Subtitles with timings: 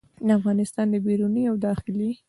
[0.27, 2.09] د افغانستان د بیروني او داخلي